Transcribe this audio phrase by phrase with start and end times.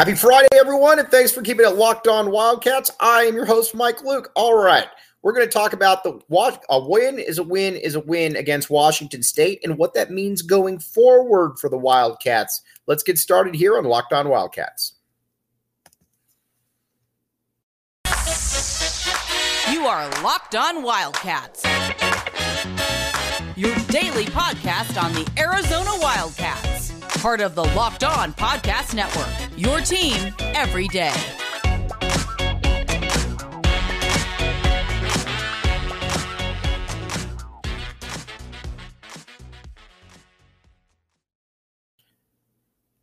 [0.00, 2.90] Happy Friday, everyone, and thanks for keeping it locked on Wildcats.
[3.00, 4.32] I am your host, Mike Luke.
[4.34, 4.86] All right,
[5.20, 6.18] we're going to talk about the
[6.70, 10.40] a win is a win is a win against Washington State and what that means
[10.40, 12.62] going forward for the Wildcats.
[12.86, 14.94] Let's get started here on Locked On Wildcats.
[19.70, 21.62] You are Locked On Wildcats,
[23.54, 26.79] your daily podcast on the Arizona Wildcats
[27.20, 29.28] part of the Locked On Podcast Network.
[29.58, 31.12] Your team every day.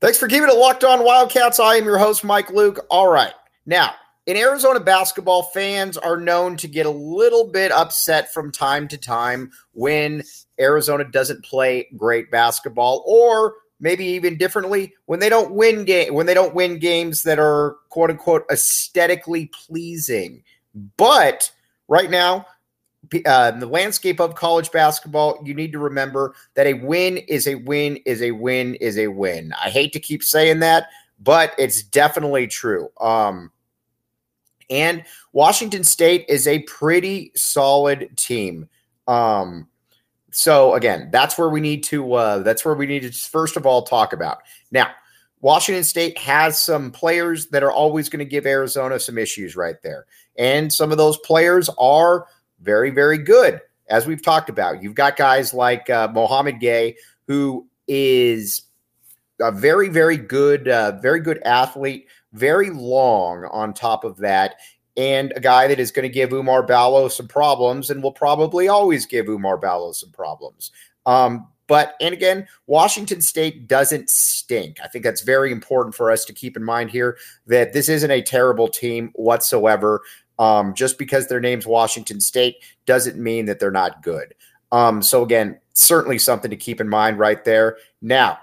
[0.00, 1.60] Thanks for keeping it locked on Wildcats.
[1.60, 2.84] I am your host, Mike Luke.
[2.90, 3.34] All right.
[3.64, 3.92] Now,
[4.26, 8.98] in Arizona basketball, fans are known to get a little bit upset from time to
[8.98, 10.24] time when
[10.58, 16.26] Arizona doesn't play great basketball or maybe even differently when they don't win game when
[16.26, 20.42] they don't win games that are quote unquote aesthetically pleasing.
[20.96, 21.50] But
[21.88, 22.46] right now,
[23.26, 27.56] uh, the landscape of college basketball, you need to remember that a win is a
[27.56, 29.52] win is a win is a win.
[29.62, 32.90] I hate to keep saying that, but it's definitely true.
[33.00, 33.50] Um,
[34.68, 38.68] and Washington State is a pretty solid team.
[39.08, 39.66] Um,
[40.30, 43.66] so again, that's where we need to uh, that's where we need to first of
[43.66, 44.38] all talk about.
[44.70, 44.90] Now,
[45.40, 49.80] Washington State has some players that are always going to give Arizona some issues right
[49.82, 50.06] there.
[50.36, 52.26] And some of those players are
[52.60, 54.82] very, very good, as we've talked about.
[54.82, 56.94] You've got guys like uh, Mouhamed Gueye,
[57.26, 58.62] who is
[59.40, 64.56] a very, very good, uh, very good athlete, very long on top of that
[65.00, 68.68] and a guy that is going to give Oumar Ballo some problems and will probably
[68.68, 70.72] always give Oumar Ballo some problems.
[71.06, 74.76] Um, but, and again, Washington State doesn't stink.
[74.84, 77.16] I think that's very important for us to keep in mind here
[77.46, 80.02] that this isn't a terrible team whatsoever.
[80.38, 84.34] Um, just because their name's Washington State doesn't mean that they're not good.
[84.70, 87.78] Um, so, again, certainly something to keep in mind right there.
[88.02, 88.38] Now,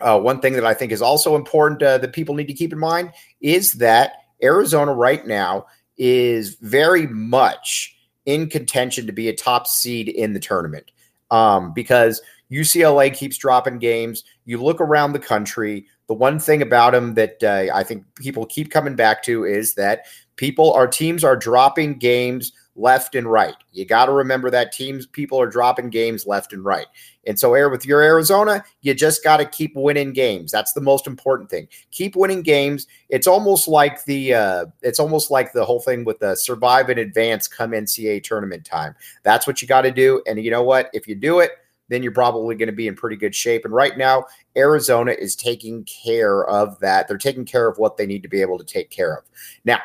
[0.00, 2.72] uh, one thing that I think is also important uh, that people need to keep
[2.72, 4.12] in mind is that
[4.42, 5.66] Arizona right now
[5.96, 10.90] is very much in contention to be a top seed in the tournament
[11.30, 14.24] um, because UCLA keeps dropping games.
[14.44, 18.46] You look around the country, the one thing about them that uh, I think people
[18.46, 20.06] keep coming back to is that
[20.38, 23.56] people, our teams are dropping games left and right.
[23.72, 26.86] You got to remember that teams, people are dropping games left and right.
[27.26, 30.50] And so, Air with your Arizona, you just got to keep winning games.
[30.50, 31.68] That's the most important thing.
[31.90, 32.86] Keep winning games.
[33.10, 36.98] It's almost like the uh, it's almost like the whole thing with the survive and
[36.98, 38.94] advance come NCAA tournament time.
[39.24, 40.22] That's what you got to do.
[40.26, 40.88] And you know what?
[40.94, 41.50] If you do it,
[41.88, 43.64] then you're probably going to be in pretty good shape.
[43.64, 44.24] And right now,
[44.56, 47.08] Arizona is taking care of that.
[47.08, 49.24] They're taking care of what they need to be able to take care of.
[49.64, 49.80] Now,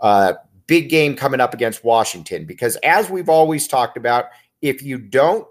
[0.00, 0.34] uh,
[0.66, 4.26] big game coming up against Washington because as we've always talked about,
[4.62, 5.46] if you don't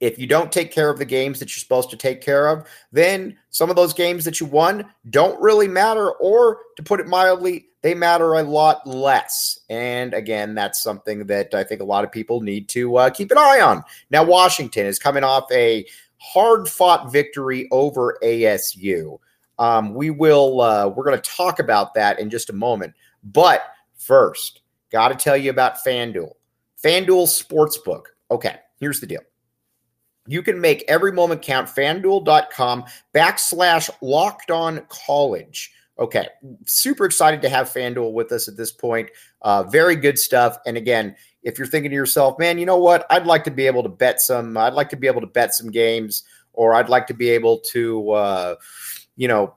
[0.00, 2.68] if you don't take care of the games that you're supposed to take care of,
[2.92, 7.06] then some of those games that you won don't really matter, or to put it
[7.06, 9.60] mildly, they matter a lot less.
[9.70, 13.30] And again, that's something that I think a lot of people need to uh, keep
[13.30, 13.82] an eye on.
[14.10, 15.86] Now, Washington is coming off a
[16.18, 19.18] hard fought victory over ASU.
[19.58, 22.92] Um, we will, uh, we're going to talk about that in just a moment.
[23.32, 23.62] But
[23.96, 26.32] first, got to tell you about FanDuel.
[26.82, 28.04] FanDuel Sportsbook.
[28.30, 29.22] Okay, here's the deal
[30.26, 31.68] you can make every moment count.
[31.68, 32.84] FanDuel.com
[33.14, 35.72] backslash locked on college.
[35.98, 36.28] Okay,
[36.66, 39.08] super excited to have FanDuel with us at this point.
[39.42, 40.58] Uh, very good stuff.
[40.66, 43.06] And again, if you're thinking to yourself, man, you know what?
[43.08, 44.56] I'd like to be able to bet some.
[44.56, 47.60] I'd like to be able to bet some games, or I'd like to be able
[47.72, 48.54] to, uh,
[49.16, 49.54] you know,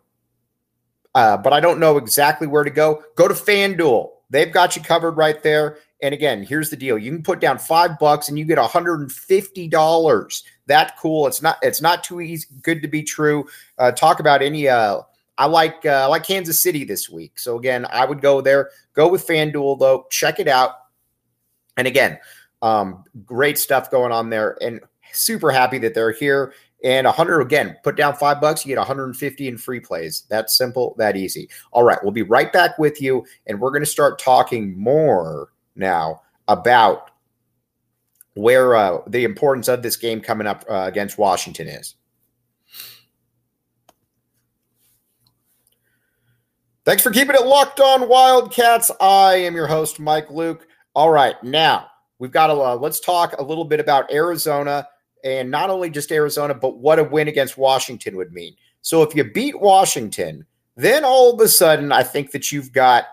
[1.15, 3.03] uh, but I don't know exactly where to go.
[3.15, 4.09] Go to FanDuel.
[4.29, 5.77] They've got you covered right there.
[6.01, 9.67] And again, here's the deal: you can put down five bucks and you get 150
[9.67, 10.43] dollars.
[10.67, 11.27] That cool.
[11.27, 11.57] It's not.
[11.61, 12.47] It's not too easy.
[12.61, 13.47] Good to be true.
[13.77, 14.67] Uh, talk about any.
[14.67, 15.01] Uh,
[15.37, 15.85] I like.
[15.85, 17.39] Uh, I like Kansas City this week.
[17.39, 18.69] So again, I would go there.
[18.93, 20.05] Go with FanDuel though.
[20.09, 20.71] Check it out.
[21.75, 22.19] And again,
[22.61, 24.79] um, great stuff going on there, and
[25.11, 26.53] super happy that they're here.
[26.83, 30.23] And 100 again, put down five bucks, you get 150 in free plays.
[30.29, 31.49] That's simple, that easy.
[31.71, 35.49] All right, we'll be right back with you, and we're going to start talking more
[35.75, 37.11] now about
[38.35, 41.95] where uh, the importance of this game coming up uh, against Washington is.
[46.85, 48.89] Thanks for keeping it locked on Wildcats.
[49.01, 50.65] I am your host, Mike Luke.
[50.95, 51.87] All right, now
[52.19, 54.87] we've got to uh, let's talk a little bit about Arizona
[55.23, 58.55] and not only just Arizona, but what a win against Washington would mean.
[58.81, 60.45] So if you beat Washington,
[60.75, 63.05] then all of a sudden, I think that you've got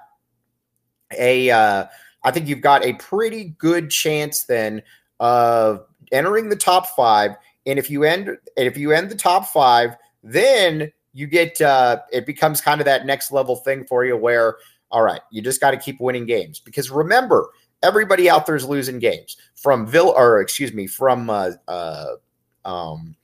[1.16, 1.86] a, uh,
[2.24, 4.82] I think you've got a pretty good chance then
[5.18, 7.32] of entering the top five.
[7.66, 11.98] And if you end, and if you end the top five, then you get, uh,
[12.12, 14.56] it becomes kind of that next level thing for you where,
[14.90, 17.48] all right, you just got to keep winning games because remember,
[17.86, 22.14] everybody out there is losing games from Vill or excuse me, from uh, uh,
[22.64, 23.14] um,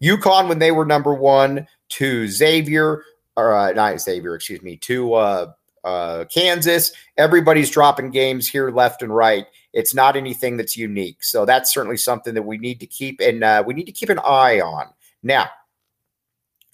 [0.00, 3.04] UConn when they were number one to Xavier
[3.36, 5.52] or uh, not Xavier, excuse me, to uh,
[5.84, 6.92] uh, Kansas.
[7.16, 9.46] Everybody's dropping games here left and right.
[9.72, 11.24] It's not anything that's unique.
[11.24, 14.10] So that's certainly something that we need to keep and uh, we need to keep
[14.10, 14.86] an eye on.
[15.22, 15.48] Now,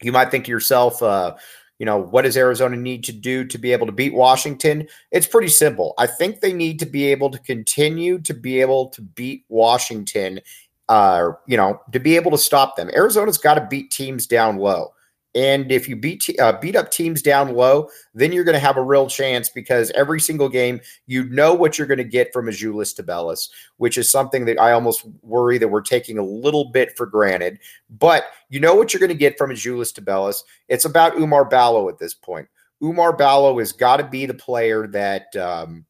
[0.02, 1.34] you might think to yourself, uh,
[1.78, 4.88] you know, what does Arizona need to do to be able to beat Washington?
[5.10, 5.94] It's pretty simple.
[5.98, 10.40] I think they need to be able to continue to be able to beat Washington,
[10.88, 12.90] uh, you know, to be able to stop them.
[12.94, 14.92] Arizona's got to beat teams down low.
[15.34, 18.78] And if you beat uh, beat up teams down low, then you're going to have
[18.78, 22.46] a real chance because every single game you know what you're going to get from
[22.46, 26.96] Azuolas Tubelis, which is something that I almost worry that we're taking a little bit
[26.96, 27.58] for granted.
[27.90, 30.42] But you know what you're going to get from Azuolas Tubelis.
[30.68, 32.48] It's about Oumar Ballo at this point.
[32.82, 35.84] Oumar Ballo has got to be the player that um,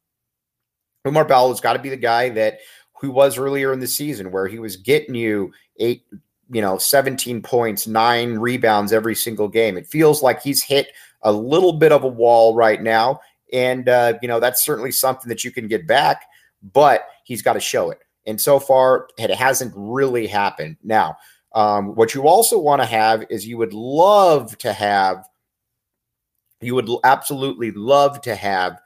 [1.07, 2.59] Oumar Ballo has got to be the guy that
[2.99, 6.03] who was earlier in the season where he was getting you eight
[6.49, 9.77] you know, 17 points, nine rebounds every single game.
[9.77, 10.87] It feels like he's hit
[11.21, 13.19] a little bit of a wall right now.
[13.53, 16.25] And, uh, you know, that's certainly something that you can get back,
[16.73, 17.99] but he's got to show it.
[18.25, 20.77] And so far, it hasn't really happened.
[20.83, 21.17] Now,
[21.53, 25.27] um, what you also want to have is you would love to have,
[26.61, 28.79] you would absolutely love to have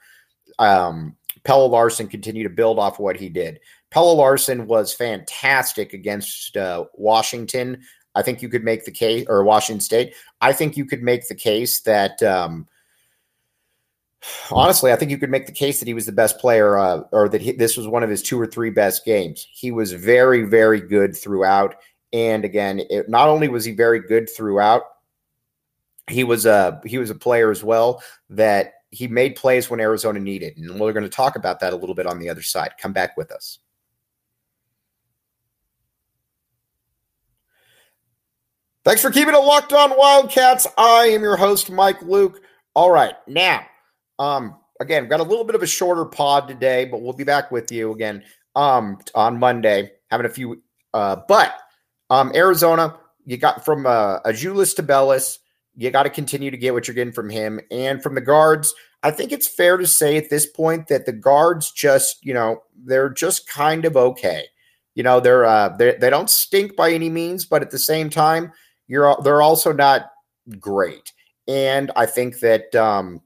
[0.58, 3.60] um, Pelle Larsson continue to build off what he did.
[3.90, 7.82] Pelle Larsson was fantastic against uh, Washington.
[8.14, 10.14] I think you could make the case, or Washington State.
[10.40, 12.66] I think you could make the case that, um,
[14.50, 17.02] honestly, I think you could make the case that he was the best player, uh,
[17.12, 19.46] or that he, this was one of his two or three best games.
[19.50, 21.76] He was very, very good throughout.
[22.12, 24.82] And again, it, not only was he very good throughout,
[26.08, 30.20] he was a he was a player as well that he made plays when Arizona
[30.20, 32.72] needed, and we're going to talk about that a little bit on the other side.
[32.78, 33.58] Come back with us.
[38.84, 40.66] Thanks for keeping it locked on Wildcats.
[40.76, 42.42] I am your host, Mike Luke.
[42.74, 43.64] All right, now,
[44.18, 47.50] um, again, got a little bit of a shorter pod today, but we'll be back
[47.50, 48.22] with you again
[48.56, 50.62] um on Monday, having a few
[50.92, 51.54] uh but
[52.10, 55.38] um Arizona, you got from uh to Tubelis,
[55.76, 57.60] you got to continue to get what you're getting from him.
[57.70, 61.12] And from the guards, I think it's fair to say at this point that the
[61.12, 64.44] guards just, you know, they're just kind of okay.
[64.94, 68.08] You know, they're uh they they don't stink by any means, but at the same
[68.08, 68.52] time,
[68.86, 70.10] you're they're also not
[70.58, 71.12] great.
[71.48, 73.20] And I think that um,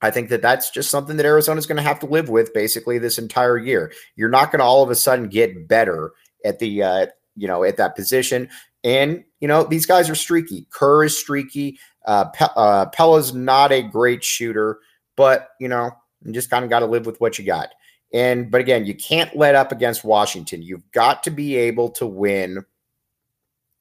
[0.00, 2.98] I think that that's just something that Arizona's going to have to live with basically
[2.98, 3.92] this entire year.
[4.16, 6.12] You're not going to all of a sudden get better
[6.44, 7.06] at the uh,
[7.36, 8.48] you know at that position.
[8.84, 10.66] And you know these guys are streaky.
[10.70, 11.78] Kerr is streaky.
[12.06, 14.80] Uh, Pe- uh, Pelle's not a great shooter,
[15.16, 15.92] but you know
[16.24, 17.68] you just kind of got to live with what you got.
[18.12, 20.62] And but again, you can't let up against Washington.
[20.62, 22.64] You've got to be able to win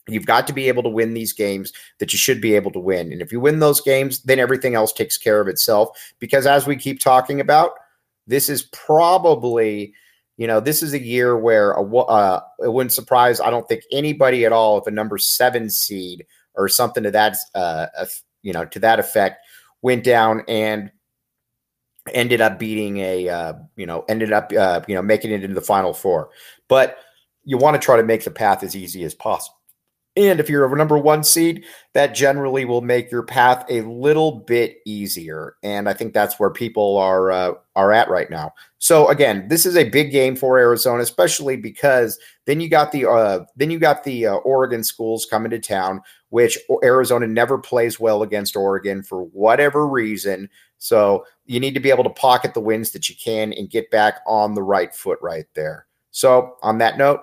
[0.08, 2.80] You've got to be able to win these games that you should be able to
[2.80, 3.12] win.
[3.12, 5.90] And if you win those games, then everything else takes care of itself.
[6.20, 7.74] Because as we keep talking about,
[8.28, 9.94] this is probably,
[10.42, 13.84] you know, this is a year where a, uh, it wouldn't surprise, I don't think
[13.92, 17.86] anybody at all if a number seven seed or something to that, uh,
[18.42, 19.46] you know, to that effect
[19.84, 20.90] went down and
[22.12, 25.54] ended up beating a, uh, you know, ended up, uh, you know, making it into
[25.54, 26.32] the final four.
[26.68, 26.98] But
[27.44, 29.61] you want to try to make the path as easy as possible
[30.18, 31.64] and if you're a number one seed,
[31.94, 35.56] that generally will make your path a little bit easier.
[35.64, 38.54] And I think that's where people are uh, are at right now.
[38.78, 43.10] So again, this is a big game for Arizona, especially because then you got the
[43.10, 47.98] uh, then you got the uh, Oregon schools coming to town, which Arizona never plays
[47.98, 50.50] well against Oregon for whatever reason.
[50.78, 53.90] So you need to be able to pocket the wins that you can and get
[53.92, 55.86] back on the right foot right there.
[56.10, 57.22] So on that note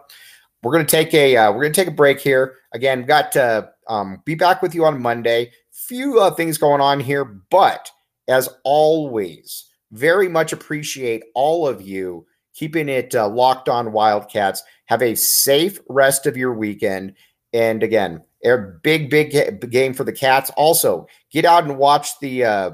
[0.62, 2.57] we're to take a uh, we're to take a break here.
[2.73, 5.53] Again, got to um, be back with you on Monday.
[5.73, 7.91] Few uh, things going on here, but
[8.27, 14.62] as always, very much appreciate all of you keeping it uh, locked on Wildcats.
[14.87, 17.15] Have a safe rest of your weekend,
[17.53, 20.50] and again, a big big game for the Cats.
[20.57, 22.71] Also, get out and watch the uh,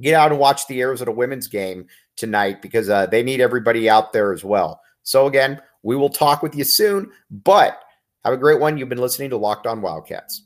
[0.00, 1.86] get out and watch the Arizona women's game
[2.16, 4.80] tonight because uh, they need everybody out there as well.
[5.02, 7.80] So again, we will talk with you soon, but
[8.24, 8.78] have a great one.
[8.78, 10.42] You've been listening to Locked On Wildcats.